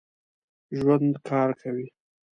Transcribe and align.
ژوندي 0.77 1.19
کار 1.27 1.49
کوي 1.61 1.85